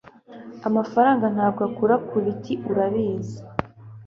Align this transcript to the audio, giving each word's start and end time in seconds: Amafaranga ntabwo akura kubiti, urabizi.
Amafaranga 0.67 1.25
ntabwo 1.35 1.61
akura 1.67 1.95
kubiti, 2.09 2.53
urabizi. 2.71 3.37